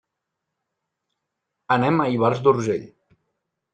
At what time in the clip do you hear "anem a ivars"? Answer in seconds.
1.77-2.45